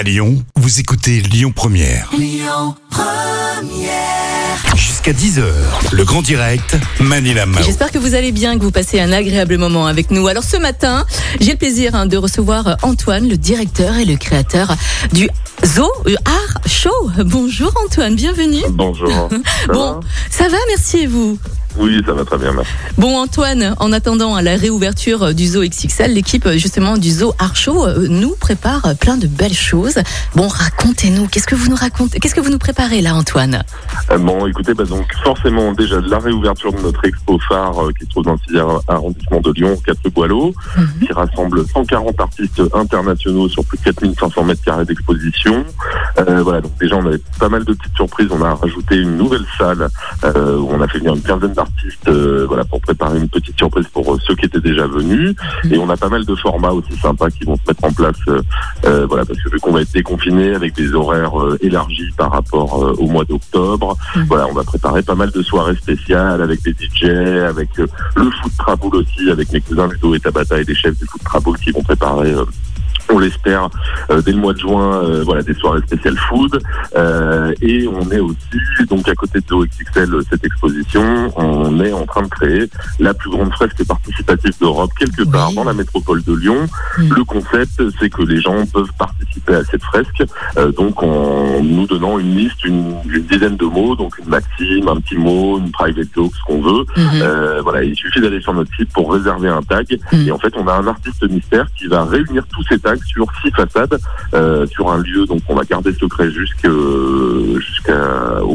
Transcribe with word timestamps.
À 0.00 0.02
Lyon, 0.02 0.42
vous 0.56 0.80
écoutez 0.80 1.20
Lyon 1.20 1.52
Première. 1.54 2.10
Jusqu'à 4.74 5.12
10h, 5.12 5.42
le 5.92 6.04
grand 6.04 6.22
direct, 6.22 6.74
Manila 7.00 7.44
Mao. 7.44 7.62
J'espère 7.62 7.90
que 7.90 7.98
vous 7.98 8.14
allez 8.14 8.32
bien, 8.32 8.56
que 8.58 8.62
vous 8.64 8.70
passez 8.70 8.98
un 8.98 9.12
agréable 9.12 9.58
moment 9.58 9.86
avec 9.86 10.10
nous. 10.10 10.26
Alors 10.26 10.42
ce 10.42 10.56
matin, 10.56 11.04
j'ai 11.42 11.52
le 11.52 11.58
plaisir 11.58 11.94
hein, 11.94 12.06
de 12.06 12.16
recevoir 12.16 12.78
Antoine, 12.80 13.28
le 13.28 13.36
directeur 13.36 13.98
et 13.98 14.06
le 14.06 14.16
créateur 14.16 14.74
du 15.12 15.28
Zoo 15.66 15.90
euh, 16.06 16.14
Art 16.24 16.62
Show. 16.66 17.10
Bonjour 17.26 17.70
Antoine, 17.84 18.14
bienvenue. 18.16 18.62
Bonjour. 18.70 19.28
Ça 19.66 19.72
Bon, 19.74 19.92
va? 19.92 20.00
ça 20.30 20.48
va, 20.48 20.56
merci 20.68 21.00
et 21.00 21.06
vous? 21.08 21.38
Oui, 21.80 22.02
ça 22.06 22.12
va 22.12 22.24
très 22.24 22.36
bien, 22.36 22.52
merci. 22.52 22.70
Bon 22.98 23.16
Antoine, 23.16 23.74
en 23.78 23.92
attendant 23.92 24.34
à 24.34 24.42
la 24.42 24.56
réouverture 24.56 25.34
du 25.34 25.46
Zoo 25.46 25.62
XXL, 25.62 26.12
l'équipe 26.12 26.46
justement 26.56 26.98
du 26.98 27.10
Zoo 27.10 27.32
Show 27.54 27.86
euh, 27.86 28.06
nous 28.08 28.34
prépare 28.38 28.82
plein 29.00 29.16
de 29.16 29.26
belles 29.26 29.54
choses. 29.54 29.96
Bon, 30.36 30.46
racontez-nous, 30.46 31.26
qu'est-ce 31.28 31.46
que 31.46 31.54
vous 31.54 31.70
nous 31.70 31.76
racontez 31.76 32.20
Qu'est-ce 32.20 32.34
que 32.34 32.40
vous 32.40 32.50
nous 32.50 32.58
préparez 32.58 33.00
là 33.00 33.14
Antoine? 33.14 33.62
Euh, 34.10 34.18
bon, 34.18 34.46
écoutez, 34.46 34.74
bah, 34.74 34.84
donc 34.84 35.06
forcément, 35.24 35.72
déjà, 35.72 36.00
la 36.00 36.18
réouverture 36.18 36.72
de 36.72 36.80
notre 36.80 37.02
expo 37.06 37.38
phare 37.48 37.82
euh, 37.82 37.92
qui 37.98 38.04
se 38.04 38.10
trouve 38.10 38.24
dans 38.24 38.32
le 38.32 38.38
6e 38.54 38.80
arrondissement 38.88 39.40
de 39.40 39.50
Lyon, 39.52 39.76
4 39.86 40.10
Boileau, 40.12 40.52
Mhm. 40.76 41.06
qui 41.06 41.12
rassemble 41.14 41.64
140 41.66 42.20
artistes 42.20 42.62
internationaux 42.74 43.48
sur 43.48 43.64
plus 43.64 43.78
de 43.78 43.84
4500 43.84 44.44
mètres 44.44 44.62
carrés 44.62 44.84
d'exposition. 44.84 45.64
Euh, 46.18 46.42
voilà, 46.42 46.60
donc 46.60 46.72
déjà, 46.78 46.96
on 46.96 47.06
avait 47.06 47.20
pas 47.38 47.48
mal 47.48 47.64
de 47.64 47.72
petites 47.72 47.96
surprises. 47.96 48.28
On 48.30 48.42
a 48.44 48.54
rajouté 48.54 48.96
une 48.96 49.16
nouvelle 49.16 49.44
salle 49.58 49.88
où 50.24 50.68
on 50.70 50.80
a 50.82 50.86
fait 50.88 50.98
venir 50.98 51.14
une 51.14 51.22
quinzaine 51.22 51.52
d'artistes 51.52 51.69
euh, 52.08 52.44
voilà, 52.46 52.64
pour 52.64 52.80
préparer 52.80 53.18
une 53.18 53.28
petite 53.28 53.56
surprise 53.56 53.86
pour 53.92 54.14
euh, 54.14 54.18
ceux 54.26 54.34
qui 54.34 54.46
étaient 54.46 54.60
déjà 54.60 54.86
venus. 54.86 55.34
Et 55.70 55.78
on 55.78 55.88
a 55.90 55.96
pas 55.96 56.08
mal 56.08 56.24
de 56.24 56.34
formats 56.34 56.72
aussi 56.72 56.96
sympas 57.00 57.30
qui 57.30 57.44
vont 57.44 57.56
se 57.56 57.62
mettre 57.68 57.84
en 57.84 57.92
place, 57.92 58.16
euh, 58.84 59.06
voilà, 59.06 59.24
parce 59.24 59.38
que 59.40 59.50
vu 59.50 59.58
qu'on 59.60 59.72
va 59.72 59.82
être 59.82 59.92
déconfiné 59.92 60.54
avec 60.54 60.74
des 60.74 60.92
horaires 60.94 61.32
élargis 61.60 62.10
par 62.16 62.32
rapport 62.32 62.94
au 62.98 63.06
mois 63.06 63.24
d'octobre, 63.24 63.96
Mhm. 64.16 64.24
voilà, 64.28 64.46
on 64.48 64.52
va 64.52 64.64
préparer 64.64 65.02
pas 65.02 65.14
mal 65.14 65.30
de 65.30 65.42
soirées 65.42 65.76
spéciales 65.76 66.42
avec 66.42 66.62
des 66.62 66.72
DJ, 66.72 67.04
avec 67.48 67.68
le 67.76 68.30
foot 68.30 68.52
traboul 68.58 68.96
aussi, 68.96 69.30
avec 69.30 69.52
mes 69.52 69.60
cousins 69.60 69.88
Ludo 69.88 70.14
et 70.14 70.20
Tabata 70.20 70.60
et 70.60 70.64
des 70.64 70.74
chefs 70.74 70.98
du 70.98 71.04
foot 71.06 71.22
traboul 71.24 71.58
qui 71.58 71.70
vont 71.70 71.82
préparer. 71.82 72.34
Euh, 73.10 73.14
on 73.14 73.18
l'espère 73.18 73.68
euh, 74.10 74.20
dès 74.22 74.32
le 74.32 74.38
mois 74.38 74.52
de 74.52 74.58
juin, 74.58 75.02
euh, 75.02 75.22
voilà 75.24 75.42
des 75.42 75.54
soirées 75.54 75.80
spéciales 75.82 76.16
food 76.28 76.60
Euh, 76.96 77.52
et 77.62 77.86
on 77.86 78.10
est 78.10 78.18
aussi 78.18 78.84
donc 78.88 79.08
à 79.08 79.14
côté 79.14 79.38
de 79.40 79.44
l'OXXL 79.50 80.22
cette 80.28 80.44
exposition, 80.44 81.32
on 81.36 81.80
est 81.80 81.92
en 81.92 82.06
train 82.06 82.22
de 82.22 82.28
créer 82.28 82.68
la 82.98 83.14
plus 83.14 83.30
grande 83.30 83.52
fresque 83.52 83.84
participative 83.86 84.52
d'Europe 84.60 84.90
quelque 84.98 85.22
part 85.24 85.48
Oui. 85.50 85.54
dans 85.56 85.64
la 85.64 85.72
métropole 85.72 86.22
de 86.24 86.34
Lyon. 86.34 86.66
Mm. 86.98 87.14
Le 87.14 87.24
concept, 87.24 87.82
c'est 87.98 88.10
que 88.10 88.22
les 88.22 88.40
gens 88.40 88.66
peuvent 88.66 88.92
participer 88.98 89.54
à 89.54 89.64
cette 89.64 89.82
fresque, 89.82 90.22
euh, 90.58 90.72
donc 90.72 91.02
en 91.02 91.62
nous 91.62 91.86
donnant 91.86 92.18
une 92.18 92.34
liste, 92.36 92.64
une, 92.64 92.94
une 93.08 93.22
dizaine 93.22 93.56
de 93.56 93.64
mots, 93.66 93.94
donc 93.96 94.18
une 94.18 94.28
maxime, 94.28 94.88
un 94.88 95.00
petit 95.00 95.16
mot, 95.16 95.58
une 95.58 95.70
private 95.70 96.08
joke, 96.14 96.32
ce 96.34 96.42
qu'on 96.46 96.60
veut. 96.60 96.84
Mhm. 96.96 97.08
Euh, 97.22 97.60
voilà, 97.62 97.84
il 97.84 97.94
suffit 97.94 98.20
d'aller 98.20 98.40
sur 98.40 98.52
notre 98.54 98.74
site 98.76 98.90
pour 98.92 99.12
réserver 99.12 99.48
un 99.48 99.62
tag. 99.62 99.86
Mm. 100.12 100.26
Et 100.26 100.32
en 100.32 100.38
fait, 100.38 100.52
on 100.56 100.66
a 100.66 100.72
un 100.72 100.86
artiste 100.86 101.22
mystère 101.30 101.66
qui 101.76 101.86
va 101.86 102.04
réunir 102.04 102.44
tous 102.52 102.64
ces 102.68 102.78
tags 102.78 102.96
sur 103.04 103.26
six 103.42 103.50
façades, 103.50 103.98
euh, 104.34 104.66
sur 104.66 104.90
un 104.90 104.98
lieu. 104.98 105.26
Donc, 105.26 105.42
on 105.48 105.54
va 105.54 105.64
garder 105.64 105.92
secret 105.92 106.30
jusqu'à 106.30 106.68
jusqu'au 106.68 107.69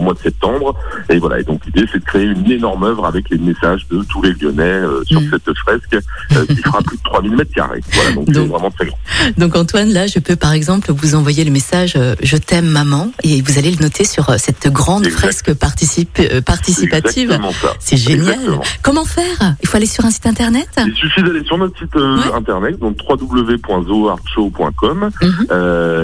mois 0.05 0.13
de 0.13 0.19
septembre. 0.19 0.75
Et 1.09 1.17
voilà. 1.17 1.39
Et 1.39 1.43
donc, 1.43 1.61
l'idée, 1.65 1.85
c'est 1.91 1.99
de 1.99 2.05
créer 2.05 2.25
une 2.25 2.49
énorme 2.49 2.83
œuvre 2.83 3.05
avec 3.05 3.29
les 3.29 3.37
messages 3.37 3.85
de 3.91 4.03
tous 4.03 4.21
les 4.21 4.33
Lyonnais 4.33 4.63
euh, 4.63 5.03
sur 5.05 5.19
Mm. 5.21 5.29
cette 5.31 5.57
fresque 5.57 5.97
euh, 6.35 6.45
qui 6.45 6.55
fera 6.57 6.81
plus 6.81 6.97
de 6.97 7.03
3000 7.03 7.35
mètres 7.35 7.53
carrés. 7.53 7.81
Voilà. 7.93 8.11
Donc, 8.13 8.29
Donc- 8.29 8.49
vraiment 8.49 8.71
très 8.71 8.85
grand. 8.85 8.97
Donc 9.37 9.55
Antoine, 9.55 9.89
là, 9.91 10.07
je 10.07 10.19
peux 10.19 10.35
par 10.35 10.53
exemple 10.53 10.91
vous 10.91 11.15
envoyer 11.15 11.43
le 11.43 11.51
message 11.51 11.93
euh, 11.95 12.15
Je 12.21 12.37
t'aime 12.37 12.67
maman 12.67 13.11
et 13.23 13.41
vous 13.41 13.57
allez 13.57 13.71
le 13.71 13.77
noter 13.81 14.03
sur 14.05 14.29
cette 14.39 14.67
grande 14.71 15.05
Exact. 15.05 15.19
fresque 15.19 15.53
participe, 15.53 16.19
participative. 16.45 17.37
C'est 17.79 17.97
génial. 17.97 18.33
Exactement. 18.35 18.61
Comment 18.81 19.05
faire? 19.05 19.55
Il 19.61 19.67
faut 19.67 19.77
aller 19.77 19.85
sur 19.85 20.05
un 20.05 20.11
site 20.11 20.25
internet? 20.27 20.67
Il 20.85 20.93
suffit 20.93 21.23
d'aller 21.23 21.43
sur 21.45 21.57
notre 21.57 21.77
site 21.79 21.95
Ouais. 21.95 22.33
internet, 22.35 22.77
donc 22.79 22.97
www.zoartshow.com, 23.07 25.09
Mhm. 25.21 25.47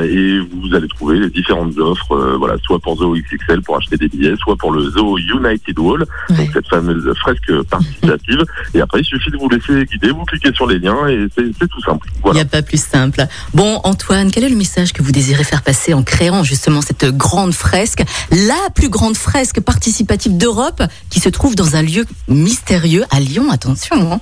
et 0.06 0.40
vous 0.40 0.76
allez 0.76 0.88
trouver 0.88 1.20
les 1.20 1.30
différentes 1.30 1.78
offres, 1.78 2.36
voilà, 2.38 2.56
soit 2.64 2.80
pour 2.80 2.96
XXL 2.96 3.62
pour 3.62 3.78
acheter 3.78 3.91
des 3.98 4.08
billets, 4.08 4.36
soit 4.38 4.56
pour 4.58 4.72
le 4.72 4.90
Zoo 4.90 5.18
United 5.18 5.78
Wall, 5.80 6.06
Ouais. 6.30 6.38
donc 6.38 6.50
cette 6.54 6.68
fameuse 6.68 7.12
fresque 7.20 7.52
participative. 7.70 8.44
Et 8.74 8.82
après, 8.82 9.00
il 9.02 9.06
suffit 9.06 9.32
de 9.32 9.38
vous 9.38 9.50
laisser 9.50 9.86
guider, 9.86 10.12
vous 10.12 10.24
cliquez 10.26 10.54
sur 10.54 10.68
les 10.68 10.80
liens 10.80 11.08
et 11.08 11.28
c'est 11.36 11.68
tout 11.68 11.82
simple. 11.82 12.08
Il 12.28 12.32
n'y 12.34 12.40
a 12.40 12.46
pas 12.46 12.62
plus 12.62 12.82
simple. 12.82 13.26
Bon, 13.54 13.80
Antoine, 13.84 14.32
quel 14.32 14.44
est 14.44 14.50
le 14.50 14.56
message 14.56 14.94
que 14.94 15.02
vous 15.04 15.12
désirez 15.12 15.44
faire 15.44 15.62
passer 15.62 15.94
en 15.94 16.04
créant 16.04 16.44
justement 16.44 16.82
cette 16.82 17.06
grande 17.06 17.54
fresque, 17.54 18.04
la 18.32 18.70
plus 18.74 18.90
grande 18.90 19.18
fresque 19.18 19.60
participative 19.62 20.38
d'Europe, 20.38 20.82
qui 21.10 21.20
se 21.20 21.30
trouve 21.30 21.56
dans 21.56 21.76
un 21.76 21.82
lieu 21.82 22.06
mystérieux 22.28 23.04
à 23.12 23.20
Lyon? 23.20 23.50
Attention. 23.52 24.14
hein. 24.14 24.20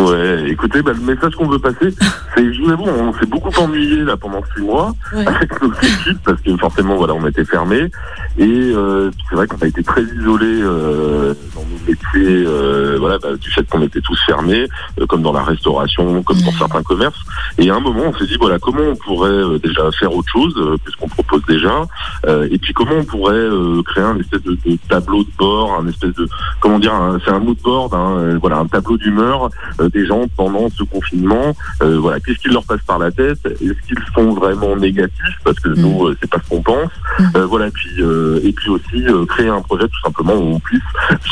Ouais, 0.00 0.50
écoutez, 0.50 0.82
bah, 0.82 0.92
le 0.92 1.00
message 1.00 1.34
qu'on 1.36 1.46
veut 1.48 1.58
passer, 1.60 1.94
c'est, 2.34 2.52
je 2.52 2.62
vous 2.62 2.70
avoue, 2.70 2.84
on 2.84 3.12
s'est 3.14 3.26
beaucoup 3.26 3.50
ennuyé 3.58 4.02
là 4.04 4.16
pendant 4.16 4.42
six 4.54 4.62
mois 4.62 4.94
Ouais. 5.14 5.26
avec 5.26 5.62
nos 5.62 5.72
équipes 5.72 6.18
parce 6.24 6.40
que 6.40 6.56
forcément, 6.56 6.96
voilà, 6.96 7.14
on 7.14 7.26
était 7.26 7.44
fermés 7.44 7.90
et 8.38 8.44
euh, 8.74 9.10
c'est 9.28 9.36
vrai 9.36 9.46
qu'on 9.46 9.58
a 9.58 9.66
été 9.66 9.82
très 9.82 10.02
isolés 10.02 10.60
euh, 10.62 11.34
dans 11.54 11.60
nos 11.62 11.78
métiers, 11.86 12.44
euh, 12.46 12.96
voilà, 12.98 13.18
bah, 13.18 13.36
du 13.40 13.50
fait 13.50 13.68
qu'on 13.68 13.82
était 13.82 14.00
tous 14.00 14.18
fermés, 14.26 14.66
euh, 15.00 15.06
comme 15.06 15.22
dans 15.22 15.32
la 15.32 15.42
restauration, 15.42 16.22
comme 16.22 16.40
dans 16.40 16.52
certains 16.52 16.82
commerces. 16.82 17.20
Et 17.58 17.70
à 17.70 17.76
un 17.76 17.80
moment, 17.80 18.02
on 18.06 18.14
s'est 18.18 18.26
dit, 18.26 18.36
voilà, 18.40 18.58
comment 18.58 18.82
on 18.82 18.96
pourrait 18.96 19.30
euh, 19.30 19.58
déjà 19.58 19.90
faire 19.92 20.12
autre 20.14 20.28
chose 20.30 20.54
euh, 20.56 20.76
que 20.84 20.90
ce 20.90 20.96
qu'on 20.96 21.08
propose 21.08 21.42
déjà, 21.46 21.84
euh, 22.26 22.48
et 22.50 22.58
puis 22.58 22.72
comment 22.72 22.96
on 22.98 23.04
pourrait 23.04 23.34
euh, 23.34 23.82
créer 23.82 24.04
un 24.04 24.18
espèce 24.18 24.42
de, 24.42 24.52
de 24.66 24.78
tableau 24.88 25.22
de 25.22 25.30
bord, 25.38 25.78
un 25.80 25.86
espèce 25.88 26.14
de, 26.14 26.28
comment 26.60 26.78
dire, 26.78 26.92
c'est 27.24 27.30
un 27.30 27.38
mood 27.38 27.58
board, 27.62 27.94
hein, 27.94 28.38
voilà, 28.40 28.58
un 28.58 28.66
tableau 28.66 28.96
d'humeur 28.96 29.50
euh, 29.80 29.88
des 29.88 30.06
gens 30.06 30.22
pendant 30.36 30.68
ce 30.70 30.82
confinement. 30.84 31.54
Euh, 31.82 31.98
voilà, 31.98 32.18
qu'est-ce 32.24 32.38
qui 32.38 32.48
leur 32.48 32.64
passe 32.64 32.80
par 32.86 32.98
la 32.98 33.10
tête? 33.10 33.38
Est-ce 33.46 33.86
qu'ils 33.86 33.98
sont 34.14 34.32
vraiment 34.34 34.76
négatifs? 34.76 35.38
Parce 35.44 35.58
que 35.60 35.68
nous, 35.70 36.06
euh, 36.06 36.16
c'est 36.20 36.30
pas 36.30 36.38
ce 36.42 36.48
qu'on 36.48 36.62
pense. 36.62 36.90
Mm. 37.18 37.24
Euh, 37.36 37.46
voilà, 37.46 37.70
puis 37.70 37.90
euh, 38.00 38.40
et 38.44 38.52
puis 38.52 38.70
aussi 38.70 39.06
euh, 39.06 39.24
créer 39.26 39.48
un 39.48 39.60
projet 39.62 39.84
tout 39.88 40.00
simplement 40.02 40.34
où 40.34 40.54
on 40.56 40.60
puisse 40.60 40.82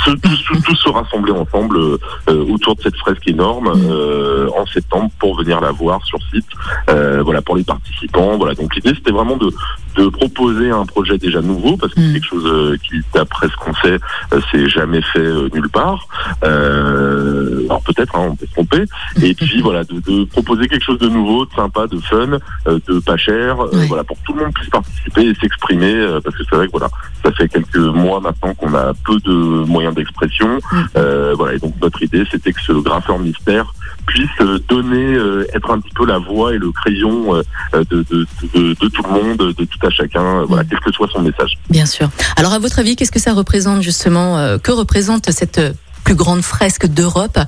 se, 0.05 0.11
tous, 0.13 0.45
tous- 0.47 0.63
tous 0.63 0.75
se 0.77 0.89
rassembler 0.89 1.33
ensemble 1.33 1.77
euh, 1.79 1.99
autour 2.29 2.77
de 2.77 2.83
cette 2.83 2.97
fresque 2.97 3.27
énorme 3.29 3.71
Mm. 3.75 3.87
euh, 3.91 4.49
en 4.57 4.67
septembre 4.67 5.11
pour 5.19 5.37
venir 5.37 5.61
la 5.61 5.73
voir 5.73 6.05
sur 6.05 6.19
site. 6.33 6.47
Euh, 6.91 7.23
voilà, 7.23 7.43
pour 7.43 7.57
les 7.57 7.65
participants. 7.65 8.37
Voilà, 8.37 8.55
donc 8.55 8.75
l'idée 8.75 8.93
c'était 8.95 9.13
vraiment 9.13 9.37
de 9.37 9.51
de 9.97 10.09
proposer 10.09 10.71
un 10.71 10.85
projet 10.85 11.19
déjà 11.19 11.41
nouveau 11.41 11.77
parce 11.77 11.95
que 11.95 12.01
Mm. 12.01 12.07
c'est 12.07 12.13
quelque 12.15 12.29
chose 12.29 12.47
euh, 12.47 12.77
qui, 12.83 13.01
d'après 13.15 13.49
ce 13.49 13.57
qu'on 13.57 13.75
sait, 13.75 13.99
euh, 14.33 14.41
c'est 14.51 14.69
jamais 14.69 15.03
fait 15.03 15.19
euh, 15.21 15.49
nulle 15.53 15.69
part. 15.69 16.07
Euh, 16.45 17.65
alors 17.67 17.83
peut-être, 17.83 18.15
hein, 18.17 18.29
on 18.31 18.37
peut 18.37 18.47
se 18.47 18.53
tromper. 18.53 18.85
Et 19.23 19.35
puis 19.35 19.61
voilà, 19.63 19.85
de, 19.85 20.01
de 20.01 20.25
proposer 20.25 20.69
quelque 20.69 20.85
chose 20.85 20.99
de 20.99 21.09
nouveau, 21.09 21.45
de 21.47 21.53
sympa, 21.53 21.87
de 21.87 21.99
fun, 21.99 22.39
euh, 22.67 22.79
de 22.89 22.99
pas 23.01 23.17
cher, 23.17 23.61
euh, 23.61 23.71
voilà, 23.89 24.05
pour 24.05 24.17
que 24.21 24.25
tout 24.25 24.33
le 24.35 24.43
monde 24.45 24.55
puisse 24.55 24.71
participer 24.71 25.23
et 25.29 25.35
s'exprimer, 25.35 25.95
euh, 25.95 26.21
parce 26.21 26.37
que 26.37 26.43
c'est 26.49 26.57
vrai 26.57 26.67
que 26.67 26.73
voilà, 26.73 26.89
ça 27.25 27.33
fait 27.33 27.49
quelques 27.49 27.77
mois 27.77 28.21
maintenant 28.21 28.55
qu'on 28.55 28.75
a 28.75 28.93
peu 29.05 29.19
de 29.25 29.33
moyens 29.33 29.95
d'expression. 29.95 30.59
Mm. 30.73 30.77
Euh, 30.97 31.35
voilà, 31.37 31.55
et 31.55 31.59
donc 31.59 31.75
notre 31.81 32.03
idée, 32.03 32.25
c'était 32.31 32.53
que 32.53 32.61
ce 32.63 32.73
graffeur 32.73 33.19
mystère 33.19 33.73
puisse 34.07 34.29
euh, 34.41 34.59
donner, 34.69 35.15
euh, 35.15 35.47
être 35.55 35.71
un 35.71 35.81
petit 35.81 35.95
peu 35.95 36.07
la 36.07 36.19
voix 36.19 36.55
et 36.55 36.59
le 36.59 36.73
crayon 36.73 37.37
euh, 37.37 37.43
euh, 37.75 37.85
de, 37.91 38.05
de, 38.11 38.27
de, 38.55 38.75
de 38.75 38.89
tout 38.89 39.03
le 39.03 39.11
monde, 39.11 39.37
de 39.39 39.65
tout 39.65 39.82
à 39.85 39.91
chacun, 39.91 40.43
euh, 40.43 40.63
quel 40.69 40.79
que 40.81 40.93
soit 40.93 41.09
son 41.13 41.21
message. 41.21 41.55
Bien 41.71 41.87
sûr. 41.87 42.09
Alors, 42.37 42.53
à 42.53 42.59
votre 42.59 42.79
avis, 42.79 42.97
qu'est-ce 42.97 43.13
que 43.13 43.21
ça 43.21 43.33
représente 43.33 43.83
justement 43.83 44.39
euh, 44.39 44.59
Que 44.59 44.73
représente 44.73 45.31
cette 45.31 45.61
plus 46.05 46.15
grande 46.15 46.43
fresque 46.43 46.87
d'Europe? 46.87 47.39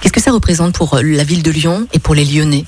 Qu'est-ce 0.00 0.12
que 0.12 0.20
ça 0.20 0.32
représente 0.32 0.74
pour 0.74 0.94
euh, 0.94 1.02
la 1.02 1.24
ville 1.24 1.42
de 1.42 1.50
Lyon 1.50 1.86
et 1.92 1.98
pour 1.98 2.14
les 2.14 2.24
Lyonnais? 2.24 2.64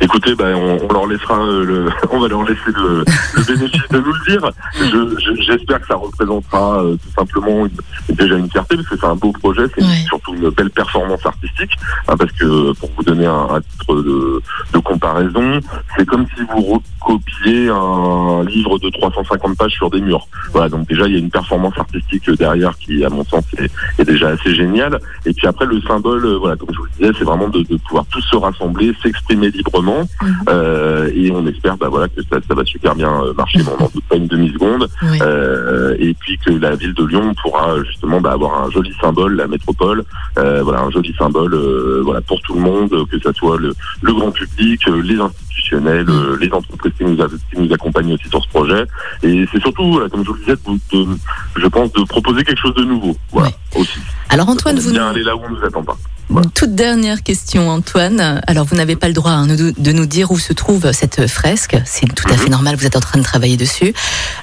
Écoutez, 0.00 0.34
ben, 0.34 0.54
on, 0.54 0.78
on 0.88 0.92
leur 0.92 1.06
laissera 1.06 1.38
euh, 1.40 1.64
le, 1.64 1.86
on 2.10 2.20
va 2.20 2.28
leur 2.28 2.42
laisser 2.42 2.60
le, 2.74 3.04
le 3.36 3.44
bénéfice 3.44 3.88
de 3.90 3.98
nous 3.98 4.12
le 4.12 4.30
dire. 4.30 4.50
Je- 4.78 5.18
je- 5.20 5.42
J'espère 5.42 5.80
que 5.80 5.86
ça 5.86 5.96
représentera 5.96 6.82
euh, 6.82 6.96
tout 6.96 7.10
simplement 7.18 7.66
une- 7.66 8.14
déjà 8.16 8.36
une 8.36 8.50
fierté 8.50 8.76
parce 8.76 8.88
que 8.88 8.96
c'est 8.98 9.06
un 9.06 9.14
beau 9.16 9.32
projet, 9.32 9.64
c'est 9.74 9.82
Ouais. 9.82 10.04
surtout 10.06 10.34
une 10.34 10.48
belle 10.50 10.70
performance 10.70 11.24
artistique. 11.26 11.72
hein, 12.08 12.14
parce 12.18 12.32
que 12.32 12.72
pour 12.78 12.90
vous 12.96 13.02
donner 13.02 13.26
un, 13.26 13.48
un 13.54 13.60
titre 13.60 13.96
de, 14.02 14.42
de 14.72 14.78
comparaison, 14.78 15.60
c'est 15.96 16.06
comme 16.06 16.26
si 16.36 16.42
vous 16.54 16.80
recopiez 17.00 17.68
un 17.68 18.44
livre 18.44 18.78
de 18.78 18.90
350 18.90 19.56
pages 19.56 19.72
sur 19.72 19.90
des 19.90 20.00
murs. 20.00 20.26
Voilà, 20.52 20.68
donc 20.68 20.86
déjà 20.88 21.06
il 21.06 21.12
y 21.12 21.16
a 21.16 21.18
une 21.18 21.30
performance 21.30 21.76
artistique 21.78 22.30
derrière 22.30 22.76
qui, 22.78 23.04
à 23.04 23.08
mon 23.10 23.24
sens, 23.24 23.44
est, 23.58 23.70
est 23.98 24.04
déjà 24.04 24.28
assez 24.28 24.54
géniale. 24.54 24.98
Et 25.26 25.32
puis 25.32 25.46
après 25.46 25.66
le 25.66 25.80
symbole, 25.82 26.24
euh, 26.24 26.38
voilà, 26.38 26.56
comme 26.56 26.68
je 26.72 26.78
vous 26.78 26.84
le 26.84 26.90
disais, 26.98 27.12
c'est 27.18 27.24
vraiment 27.24 27.48
de, 27.48 27.62
de 27.62 27.76
pouvoir 27.76 28.04
tous 28.10 28.20
se 28.22 28.36
rassembler, 28.36 28.92
s'exprimer 29.02 29.50
librement. 29.60 30.08
Mhm. 30.22 30.34
Euh, 30.48 31.10
et 31.14 31.30
on 31.30 31.46
espère 31.46 31.76
bah, 31.76 31.88
voilà, 31.90 32.08
que 32.08 32.20
ça, 32.30 32.38
ça 32.46 32.54
va 32.54 32.64
super 32.64 32.94
bien 32.94 33.12
euh, 33.22 33.32
marcher, 33.34 33.58
mais 33.60 33.70
on 33.78 33.82
n'en 33.84 33.90
doute 33.94 34.04
pas 34.08 34.16
une 34.16 34.26
demi-seconde. 34.26 34.88
Oui. 35.10 35.18
Euh, 35.22 35.96
et 35.98 36.14
puis 36.14 36.38
que 36.44 36.50
la 36.52 36.74
ville 36.76 36.94
de 36.94 37.04
Lyon 37.04 37.34
pourra 37.42 37.82
justement 37.84 38.20
bah, 38.20 38.32
avoir 38.32 38.62
un 38.64 38.70
joli 38.70 38.92
symbole, 39.00 39.34
la 39.36 39.46
métropole, 39.48 40.04
euh, 40.38 40.62
voilà, 40.62 40.80
un 40.82 40.90
joli 40.90 41.12
symbole 41.18 41.54
euh, 41.54 42.00
voilà, 42.04 42.20
pour 42.20 42.40
tout 42.42 42.54
le 42.54 42.60
monde, 42.60 42.90
que 43.10 43.18
ce 43.18 43.32
soit 43.32 43.58
le, 43.58 43.74
le 44.02 44.12
grand 44.14 44.30
public, 44.30 44.80
les 44.86 45.18
institutionnels, 45.18 46.06
les 46.40 46.50
entreprises 46.52 46.92
qui 46.98 47.04
nous, 47.04 47.20
a- 47.22 47.28
qui 47.28 47.58
nous 47.58 47.72
accompagnent 47.72 48.12
aussi 48.14 48.28
sur 48.28 48.42
ce 48.42 48.48
projet. 48.48 48.84
Et 49.22 49.46
c'est 49.52 49.60
surtout, 49.60 49.90
voilà, 49.92 50.08
comme 50.08 50.22
je 50.24 50.28
vous 50.30 50.34
le 50.34 50.40
disais, 50.40 50.56
de, 50.56 50.96
de- 51.04 51.16
je 51.56 51.66
pense, 51.66 51.92
de 51.92 52.02
proposer 52.04 52.44
quelque 52.44 52.60
chose 52.60 52.74
de 52.74 52.84
nouveau. 52.84 53.16
Voilà, 53.32 53.50
aussi. 53.76 53.98
Alors 54.28 54.48
Antoine, 54.48 54.78
vous 54.78 54.90
bien 54.92 55.08
aller 55.08 55.22
là 55.24 55.34
où 55.36 55.40
on 55.44 55.50
nous 55.50 55.64
attend 55.64 55.82
pas. 55.82 55.96
Une 56.30 56.48
toute 56.50 56.74
dernière 56.76 57.22
question, 57.22 57.68
Antoine. 57.70 58.40
Alors, 58.46 58.64
vous 58.64 58.76
n'avez 58.76 58.94
pas 58.94 59.08
le 59.08 59.14
droit 59.14 59.32
hein, 59.32 59.46
de 59.48 59.92
nous 59.92 60.06
dire 60.06 60.30
où 60.30 60.38
se 60.38 60.52
trouve 60.52 60.92
cette 60.92 61.26
fresque. 61.26 61.76
C'est 61.84 62.06
tout 62.14 62.28
à 62.28 62.32
Mhm. 62.32 62.38
fait 62.38 62.48
normal. 62.50 62.76
Vous 62.76 62.86
êtes 62.86 62.96
en 62.96 63.00
train 63.00 63.18
de 63.18 63.24
travailler 63.24 63.56
dessus. 63.56 63.92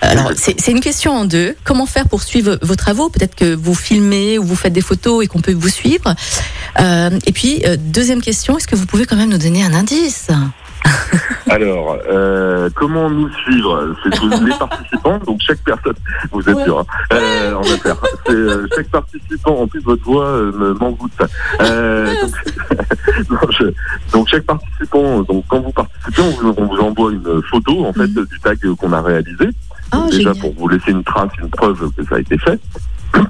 Alors, 0.02 0.32
c'est 0.36 0.60
c'est 0.60 0.72
une 0.72 0.82
question 0.82 1.14
en 1.14 1.26
deux. 1.26 1.56
Comment 1.64 1.86
faire 1.86 2.08
pour 2.10 2.24
suivre 2.24 2.60
vos 2.62 2.76
travaux? 2.76 3.10
Peut-être 3.10 3.36
que 3.36 3.56
vous 3.56 3.74
filmez 3.74 4.38
ou 4.38 4.44
vous 4.44 4.56
faites 4.56 4.74
des 4.74 4.82
photos 4.82 5.24
et 5.24 5.28
qu'on 5.28 5.40
peut 5.42 5.54
vous 5.54 5.70
suivre. 5.70 6.14
Euh, 6.80 7.10
et 7.26 7.32
puis, 7.32 7.62
euh, 7.66 7.78
deuxième 7.80 8.22
question. 8.22 8.58
Est-ce 8.58 8.68
que 8.68 8.76
vous 8.76 8.86
pouvez 8.86 9.06
quand 9.06 9.16
même 9.16 9.30
nous 9.30 9.38
donner 9.38 9.64
un 9.64 9.74
indice? 9.74 10.28
Alors, 11.50 11.98
euh, 12.10 12.70
comment 12.76 13.10
nous 13.10 13.30
suivre? 13.30 13.96
C'est 14.04 14.10
tous 14.12 14.30
les 14.44 14.54
participants, 14.58 15.18
donc 15.26 15.40
chaque 15.42 15.60
personne, 15.64 15.94
vous 16.32 16.42
êtes 16.50 16.56
Ouais. 16.56 16.64
dur, 16.66 16.80
hein, 16.80 16.86
euh, 17.14 17.54
en 17.56 17.62
affaire. 17.62 17.96
C'est 18.26 18.34
euh, 18.34 18.68
chaque 18.76 18.90
participant, 18.90 19.62
en 19.62 19.68
plus 19.68 19.82
votre 19.82 20.04
voix 20.04 20.26
euh, 20.26 20.52
me- 20.52 20.74
m'envoûte. 20.74 21.12
Euh, 21.62 22.14
donc, 23.30 23.52
je- 23.60 23.74
donc 24.12 24.28
chaque 24.28 24.44
participant, 24.44 25.22
donc 25.22 25.46
quand 25.48 25.62
vous 25.62 25.72
participez, 25.72 26.22
on 26.22 26.32
vous, 26.32 26.54
on 26.58 26.66
vous 26.66 26.82
envoie 26.82 27.12
une 27.14 27.42
photo 27.50 27.86
en 27.86 27.94
fait 27.94 28.08
Mhm. 28.08 28.26
du 28.26 28.40
tag 28.42 28.60
qu'on 28.76 28.92
a 28.94 29.02
réalisé. 29.02 29.50
Donc, 29.94 30.06
déjà 30.12 30.34
génial. 30.34 30.38
pour 30.40 30.54
vous 30.58 30.68
laisser 30.68 30.92
une 30.92 31.04
trace, 31.04 31.30
une 31.42 31.50
preuve 31.50 31.90
que 31.96 32.04
ça 32.06 32.16
a 32.16 32.20
été 32.20 32.38
fait. 32.38 32.60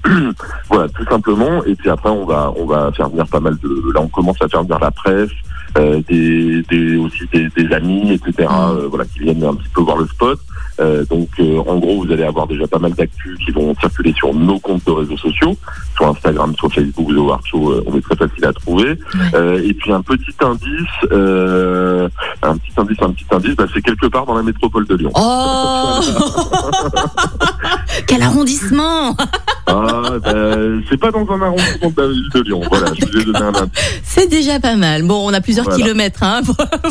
voilà, 0.70 0.90
tout 0.90 1.06
simplement. 1.06 1.64
Et 1.66 1.76
puis 1.76 1.90
après, 1.90 2.10
on 2.10 2.26
va, 2.26 2.52
on 2.58 2.66
va 2.66 2.92
faire 2.94 3.10
venir 3.10 3.28
pas 3.28 3.40
mal 3.40 3.56
de. 3.58 3.92
Là, 3.94 4.02
on 4.02 4.08
commence 4.08 4.42
à 4.42 4.48
faire 4.48 4.64
venir 4.64 4.80
la 4.80 4.90
presse, 4.92 5.30
euh, 5.78 6.02
des, 6.08 6.62
des, 6.64 6.98
aussi 6.98 7.24
des, 7.32 7.48
des 7.56 7.74
amis, 7.74 8.12
etc. 8.12 8.48
Mm. 8.50 8.52
euh, 8.52 8.88
voilà, 8.90 9.06
qui 9.06 9.20
viennent 9.20 9.44
un 9.44 9.56
petit 9.56 9.70
peu 9.74 9.82
voir 9.82 9.98
le 9.98 10.08
spot. 10.08 10.40
Euh, 10.80 11.04
donc, 11.06 11.30
euh, 11.40 11.60
en 11.68 11.78
gros, 11.78 12.04
vous 12.04 12.12
allez 12.12 12.24
avoir 12.24 12.48
déjà 12.48 12.68
pas 12.68 12.80
mal 12.80 12.94
d'actus 12.94 13.38
qui 13.44 13.52
vont 13.52 13.74
circuler 13.80 14.14
sur 14.14 14.34
nos 14.34 14.60
comptes 14.60 14.86
de 14.86 14.92
réseaux 14.92 15.18
sociaux, 15.18 15.56
sur 15.96 16.08
Instagram, 16.08 16.54
sur 16.56 16.72
Facebook, 16.72 17.08
The 17.10 17.18
War 17.18 17.40
Show. 17.46 17.72
euh, 17.72 17.84
on 17.88 17.98
est 17.98 18.02
très 18.02 18.16
facile 18.16 18.46
à 18.46 18.54
trouver. 18.54 18.98
Euh, 19.34 19.62
et 19.64 19.74
puis 19.74 19.92
un 19.92 20.02
petit 20.02 20.36
indice, 20.40 21.12
euh, 21.12 22.08
un 22.44 22.58
petit 22.58 22.72
indice, 22.78 22.98
un 23.02 23.12
petit 23.12 23.26
indice, 23.32 23.56
bah, 23.56 23.66
c'est 23.74 23.82
quelque 23.82 24.08
part 24.08 24.26
dans 24.26 24.36
la 24.36 24.44
métropole 24.44 24.86
de 24.86 24.96
Lyon. 24.96 25.12
Oh 25.16 26.00
Quel 28.08 28.22
arrondissement 28.22 29.16
Ah, 29.68 30.12
bah, 30.24 30.56
c'est 30.90 30.98
pas 30.98 31.12
dans 31.12 31.28
un 31.30 31.42
arrondissement 31.42 31.92
de 31.96 32.02
la 32.02 32.08
ville 32.08 32.30
de 32.34 32.42
Lyon. 32.42 32.62
Voilà, 32.70 32.92
je 33.00 33.06
vous 33.06 33.18
ai 33.20 33.24
donné 33.26 33.38
un 33.40 33.48
indice. 33.54 33.72
C'est 34.04 34.28
déjà 34.30 34.60
pas 34.60 34.76
mal. 34.76 35.04
Bon, 35.04 35.28
on 35.30 35.34
a 35.34 35.42
plusieurs 35.42 35.66
Voilà. 35.66 35.84
kilomètres, 35.84 36.24
hein, 36.24 36.42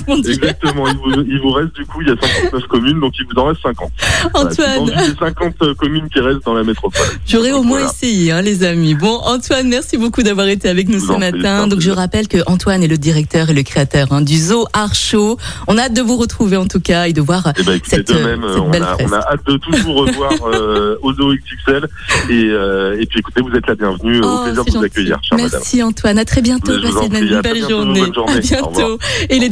mon 0.07 0.19
Dieu. 0.19 0.33
Exactement. 0.35 0.87
Il 0.89 0.97
vous, 0.97 1.23
il 1.27 1.41
vous 1.41 1.51
reste 1.53 1.75
du 1.75 1.87
coup, 1.87 2.03
il 2.03 2.09
y 2.09 2.11
a 2.11 2.17
59 2.21 2.63
communes, 2.69 3.01
donc 3.01 3.15
il 3.19 3.25
vous 3.27 3.41
en 3.41 3.47
reste 3.47 3.63
50. 3.63 3.91
Voilà, 4.35 4.51
c'est 4.51 4.63
Antoine. 4.65 4.87
dans 4.95 5.01
les 5.03 5.15
50 5.19 5.55
euh, 5.63 5.75
communes 5.75 6.09
qui 6.13 6.21
restent 6.21 6.45
dans 6.45 6.55
la 6.55 6.65
métropole. 6.65 7.07
J'aurais 7.27 7.53
au 7.53 7.63
moins 7.63 7.79
Voilà. 7.79 7.93
essayé, 7.93 8.33
hein, 8.33 8.43
les 8.43 8.63
amis. 8.65 8.95
Bon, 8.95 9.19
Antoine, 9.25 9.69
merci 9.69 9.97
beaucoup 9.97 10.23
d'avoir 10.23 10.47
été 10.49 10.69
avec 10.69 10.89
nous 10.89 10.95
Je 10.95 11.01
ce 11.01 11.07
vous 11.07 11.13
en 11.15 11.19
prie, 11.21 11.31
c'est 11.33 11.37
matin. 11.39 11.63
un 11.63 11.67
Donc, 11.67 11.81
je 11.81 11.87
plaisir. 11.87 11.97
rappelle 11.97 12.29
que 12.29 12.39
Antoine 12.47 12.83
est 12.83 12.89
le 12.89 12.99
directeur 12.99 13.51
et 13.51 13.55
le 13.55 13.63
créateur 13.63 14.13
hein, 14.13 14.21
du 14.21 14.37
Zoo 14.37 14.67
Show. 14.93 15.39
On 15.67 15.79
a 15.79 15.83
hâte 15.85 15.95
de 15.95 16.03
vous 16.03 16.17
retrouver 16.17 16.57
en 16.57 16.67
tout 16.67 16.81
cas 16.81 17.07
et 17.07 17.13
de 17.13 17.21
voir. 17.21 17.47
Et 17.59 17.63
ben 17.63 17.73
écoutez, 17.75 17.97
Cette, 17.97 18.09
de 18.09 18.15
euh, 18.19 18.25
même, 18.37 18.43
cette 18.49 18.61
on 18.61 18.71
belle 18.71 18.83
a, 18.83 18.97
on 19.03 19.13
a 19.13 19.19
hâte 19.19 19.47
de 19.47 19.57
tous 19.57 19.77
vous 19.81 19.93
revoir 19.95 20.33
euh, 20.53 20.97
au 21.03 21.13
Zoo 21.15 21.33
XXL. 21.35 21.89
Et, 22.31 22.45
euh, 22.51 22.66
et 22.99 23.07
puis 23.07 23.21
écoutez, 23.21 23.41
vous 23.43 23.55
êtes 23.57 23.67
la 23.67 23.75
bienvenue. 23.75 24.21
Oh, 24.23 24.27
au 24.27 24.45
plaisir 24.45 24.65
de 24.65 24.71
vous 24.71 24.75
gentil. 24.75 24.87
accueillir, 24.87 25.19
chère 25.23 25.39
madame. 25.39 25.51
Merci 25.53 25.83
Antoine. 25.83 26.19
À 26.19 26.25
très 26.25 26.43
bientôt. 26.43 26.73
Passez 26.81 27.07
une 27.07 27.41
belle 27.41 27.55
bientôt, 27.55 27.69
journée. 27.69 28.01
bonne 28.01 28.15
journée. 28.15 28.33
À 28.35 28.41
bientôt. 28.41 28.99
Et 29.29 29.39
les 29.39 29.51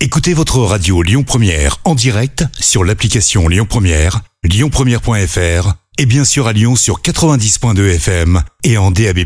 Écoutez 0.00 0.32
votre 0.32 0.58
radio 0.60 1.02
Lyon 1.02 1.24
Première 1.24 1.76
en 1.84 1.94
direct 1.94 2.44
sur 2.58 2.84
l'application 2.84 3.48
Lyon 3.48 3.66
Première, 3.68 4.20
lyonpremière.fr 4.44 5.74
et 5.98 6.06
bien 6.06 6.24
sûr 6.24 6.46
à 6.46 6.52
Lyon 6.52 6.76
sur 6.76 7.02
90.2 7.02 7.96
FM 7.96 8.42
et 8.64 8.78
en 8.78 8.90
DAB+. 8.90 9.18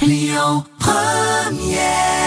Lyon 0.00 0.64
Première 0.78 2.21